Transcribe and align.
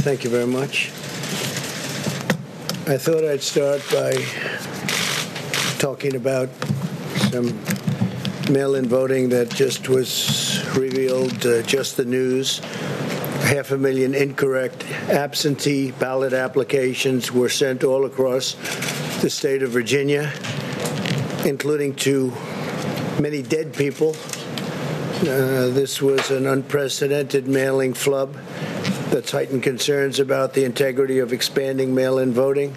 Thank 0.00 0.24
you 0.24 0.30
very 0.30 0.46
much. 0.46 0.86
I 2.88 2.96
thought 2.96 3.22
I'd 3.22 3.42
start 3.42 3.82
by 3.92 4.14
talking 5.78 6.16
about 6.16 6.48
some 7.30 7.48
mail 8.50 8.76
in 8.76 8.88
voting 8.88 9.28
that 9.28 9.50
just 9.50 9.90
was 9.90 10.66
revealed, 10.74 11.44
uh, 11.44 11.60
just 11.64 11.98
the 11.98 12.06
news. 12.06 12.60
Half 13.44 13.72
a 13.72 13.76
million 13.76 14.14
incorrect 14.14 14.86
absentee 15.10 15.90
ballot 15.90 16.32
applications 16.32 17.30
were 17.30 17.50
sent 17.50 17.84
all 17.84 18.06
across 18.06 18.54
the 19.20 19.28
state 19.28 19.62
of 19.62 19.68
Virginia, 19.68 20.32
including 21.44 21.94
to 21.96 22.32
many 23.20 23.42
dead 23.42 23.74
people. 23.74 24.16
Uh, 25.20 25.68
this 25.68 26.00
was 26.00 26.30
an 26.30 26.46
unprecedented 26.46 27.46
mailing 27.46 27.92
flub 27.92 28.32
that's 29.10 29.32
heightened 29.32 29.62
concerns 29.62 30.18
about 30.18 30.54
the 30.54 30.64
integrity 30.64 31.18
of 31.18 31.34
expanding 31.34 31.94
mail 31.94 32.18
in 32.18 32.32
voting 32.32 32.74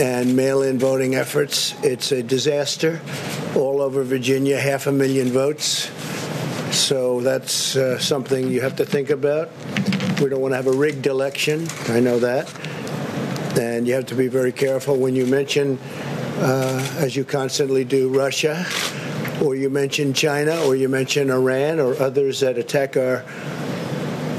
and 0.00 0.34
mail 0.34 0.62
in 0.62 0.78
voting 0.78 1.14
efforts. 1.14 1.74
It's 1.84 2.10
a 2.10 2.22
disaster 2.22 3.02
all 3.54 3.82
over 3.82 4.02
Virginia, 4.02 4.58
half 4.58 4.86
a 4.86 4.92
million 4.92 5.28
votes. 5.28 5.90
So 6.74 7.20
that's 7.20 7.76
uh, 7.76 7.98
something 7.98 8.50
you 8.50 8.62
have 8.62 8.76
to 8.76 8.86
think 8.86 9.10
about. 9.10 9.50
We 10.22 10.30
don't 10.30 10.40
want 10.40 10.52
to 10.52 10.56
have 10.56 10.68
a 10.68 10.72
rigged 10.72 11.06
election. 11.06 11.68
I 11.88 12.00
know 12.00 12.18
that. 12.20 12.50
And 13.58 13.86
you 13.86 13.92
have 13.92 14.06
to 14.06 14.14
be 14.14 14.28
very 14.28 14.52
careful 14.52 14.96
when 14.96 15.14
you 15.14 15.26
mention, 15.26 15.78
uh, 16.38 16.96
as 16.96 17.14
you 17.14 17.26
constantly 17.26 17.84
do, 17.84 18.08
Russia, 18.08 18.64
or 19.40 19.54
you 19.54 19.70
mention 19.70 20.12
China, 20.12 20.60
or 20.64 20.76
you 20.76 20.88
mention 20.88 21.30
Iran, 21.30 21.80
or 21.80 22.00
others 22.00 22.40
that 22.40 22.58
attack 22.58 22.96
our 22.96 23.24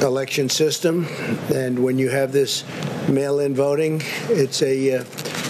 election 0.01 0.49
system. 0.49 1.07
And 1.53 1.83
when 1.83 1.97
you 1.97 2.09
have 2.09 2.31
this 2.31 2.63
mail-in 3.09 3.55
voting, 3.55 4.01
it's 4.29 4.61
a 4.61 4.97
uh, 4.97 5.03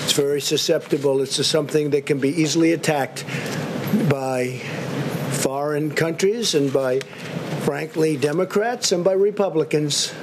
it's 0.03 0.13
very 0.13 0.41
susceptible. 0.41 1.21
It's 1.21 1.45
something 1.45 1.91
that 1.91 2.05
can 2.05 2.19
be 2.19 2.29
easily 2.29 2.73
attacked 2.73 3.25
by 4.09 4.59
foreign 5.31 5.91
countries 5.91 6.55
and 6.55 6.71
by, 6.71 6.99
frankly, 7.61 8.17
Democrats 8.17 8.91
and 8.91 9.03
by 9.03 9.13
Republicans. 9.13 10.13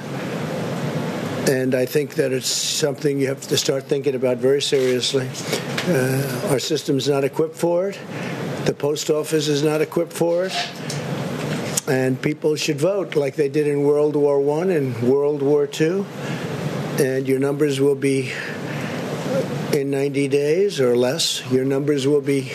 And 1.49 1.73
I 1.75 1.85
think 1.85 2.15
that 2.15 2.31
it's 2.31 2.47
something 2.47 3.19
you 3.19 3.27
have 3.27 3.41
to 3.47 3.57
start 3.57 3.85
thinking 3.85 4.15
about 4.15 4.37
very 4.37 4.61
seriously. 4.61 5.27
Uh, 5.87 6.49
our 6.51 6.59
system's 6.59 7.09
not 7.09 7.23
equipped 7.23 7.55
for 7.55 7.89
it. 7.89 7.99
The 8.65 8.75
post 8.77 9.09
office 9.09 9.47
is 9.47 9.63
not 9.63 9.81
equipped 9.81 10.13
for 10.13 10.45
it 10.45 10.53
and 11.87 12.21
people 12.21 12.55
should 12.55 12.79
vote 12.79 13.15
like 13.15 13.35
they 13.35 13.49
did 13.49 13.67
in 13.67 13.83
World 13.83 14.15
War 14.15 14.39
One 14.39 14.69
and 14.69 14.97
World 15.01 15.41
War 15.41 15.67
Two, 15.67 16.05
and 16.99 17.27
your 17.27 17.39
numbers 17.39 17.79
will 17.79 17.95
be 17.95 18.31
in 19.73 19.89
90 19.89 20.27
days 20.27 20.79
or 20.79 20.95
less. 20.95 21.43
Your 21.51 21.65
numbers 21.65 22.07
will 22.07 22.21
be 22.21 22.51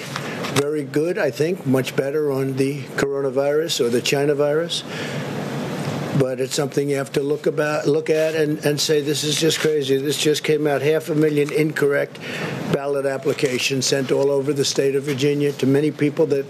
very 0.55 0.85
good, 0.85 1.19
I 1.19 1.31
think, 1.31 1.67
much 1.67 1.97
better 1.97 2.31
on 2.31 2.55
the 2.55 2.83
coronavirus 2.97 3.85
or 3.85 3.89
the 3.91 4.01
China 4.01 4.35
virus. 4.35 4.83
But 6.19 6.41
it's 6.41 6.55
something 6.55 6.89
you 6.89 6.97
have 6.97 7.13
to 7.13 7.23
look 7.23 7.47
about, 7.47 7.87
look 7.87 8.09
at, 8.09 8.35
and, 8.35 8.59
and 8.65 8.81
say 8.81 9.03
this 9.03 9.23
is 9.23 9.39
just 9.39 9.61
crazy. 9.61 9.99
This 9.99 10.17
just 10.17 10.43
came 10.45 10.67
out 10.67 10.81
half 10.83 11.09
a 11.11 11.15
million 11.15 11.53
incorrect 11.53 12.19
ballot 12.73 13.07
applications 13.07 13.87
sent 13.87 14.13
all 14.13 14.31
over 14.31 14.53
the 14.53 14.65
state 14.65 14.95
of 14.95 15.05
Virginia 15.05 15.53
to 15.53 15.67
many 15.67 15.91
people 15.91 16.27
that 16.27 16.47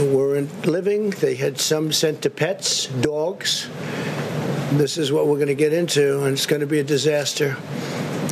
weren't 0.00 0.66
living. 0.66 1.10
They 1.10 1.34
had 1.34 1.58
some 1.58 1.92
sent 1.92 2.22
to 2.22 2.30
pets, 2.30 2.86
dogs. 2.86 3.68
This 4.72 4.98
is 4.98 5.12
what 5.12 5.26
we're 5.26 5.36
going 5.36 5.46
to 5.48 5.54
get 5.54 5.72
into, 5.72 6.24
and 6.24 6.32
it's 6.32 6.46
going 6.46 6.60
to 6.60 6.66
be 6.66 6.80
a 6.80 6.84
disaster, 6.84 7.56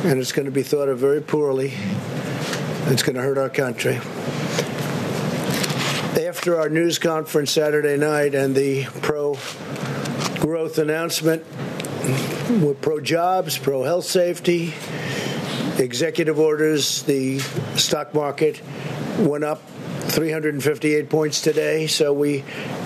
and 0.03 0.19
it's 0.19 0.31
going 0.31 0.45
to 0.45 0.51
be 0.51 0.63
thought 0.63 0.89
of 0.89 0.99
very 0.99 1.21
poorly. 1.21 1.73
It's 2.87 3.03
going 3.03 3.15
to 3.15 3.21
hurt 3.21 3.37
our 3.37 3.49
country. 3.49 3.95
After 6.27 6.59
our 6.59 6.69
news 6.69 6.99
conference 6.99 7.51
Saturday 7.51 7.97
night 7.97 8.35
and 8.35 8.53
the 8.53 8.85
pro 9.01 9.33
growth 10.45 10.77
announcement, 10.77 11.43
we're 12.61 12.75
pro 12.75 12.99
jobs, 12.99 13.57
pro 13.57 13.81
health 13.81 14.05
safety, 14.05 14.75
executive 15.79 16.37
orders, 16.37 17.01
the 17.01 17.39
stock 17.77 18.13
market 18.13 18.61
went 19.17 19.43
up 19.43 19.59
358 20.01 21.09
points 21.09 21.41
today. 21.41 21.87
So 21.87 22.13
we 22.13 22.43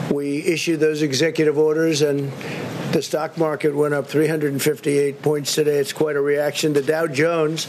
we 0.10 0.38
issued 0.38 0.80
those 0.80 1.02
executive 1.02 1.58
orders 1.58 2.02
and 2.02 2.32
the 2.94 3.02
stock 3.02 3.38
market 3.38 3.76
went 3.76 3.94
up 3.94 4.08
358 4.08 5.22
points 5.22 5.54
today. 5.54 5.80
It's 5.80 5.92
quite 5.92 6.16
a 6.16 6.22
reaction. 6.22 6.72
The 6.72 6.82
Dow 6.82 7.08
Jones 7.08 7.68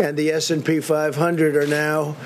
and 0.00 0.16
the 0.16 0.30
S&P 0.30 0.80
500 0.80 1.54
are 1.54 1.66
now 1.66 2.16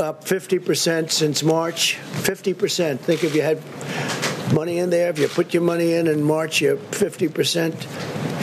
up 0.00 0.24
50% 0.24 1.12
since 1.12 1.44
March. 1.44 1.98
50%. 2.14 2.98
Think 2.98 3.22
if 3.22 3.36
you 3.36 3.42
had 3.42 3.62
money 4.52 4.78
in 4.78 4.90
there, 4.90 5.10
if 5.10 5.18
you 5.18 5.28
put 5.28 5.54
your 5.54 5.62
money 5.62 5.92
in 5.92 6.06
in 6.06 6.22
March, 6.22 6.60
you're 6.60 6.76
50%. 6.76 7.72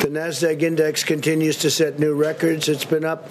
The 0.01 0.07
Nasdaq 0.07 0.61
index 0.61 1.03
continues 1.03 1.57
to 1.57 1.71
set 1.71 1.99
new 1.99 2.13
records. 2.13 2.69
It's 2.69 2.85
been 2.85 3.05
up 3.05 3.25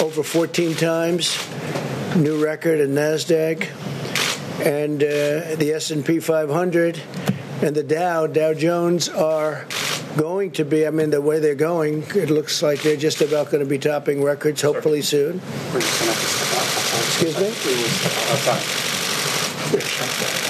over 0.00 0.22
14 0.22 0.74
times 0.74 1.36
new 2.16 2.42
record 2.42 2.80
in 2.80 2.90
Nasdaq, 2.90 3.68
and 4.64 5.02
uh, 5.02 5.56
the 5.56 5.72
S&P 5.74 6.20
500 6.20 7.02
and 7.62 7.74
the 7.74 7.82
Dow 7.82 8.26
Dow 8.26 8.54
Jones 8.54 9.08
are 9.08 9.66
going 10.16 10.52
to 10.52 10.64
be. 10.64 10.86
I 10.86 10.90
mean, 10.90 11.10
the 11.10 11.20
way 11.20 11.38
they're 11.38 11.54
going, 11.54 12.04
it 12.14 12.30
looks 12.30 12.62
like 12.62 12.82
they're 12.82 12.96
just 12.96 13.20
about 13.20 13.50
going 13.50 13.62
to 13.62 13.68
be 13.68 13.78
topping 13.78 14.22
records. 14.22 14.62
Hopefully 14.62 15.02
soon. 15.02 15.40
Excuse 15.74 17.38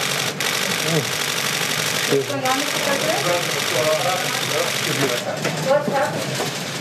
me. 0.09 0.12
What's 0.83 1.07
happening? 5.89 6.72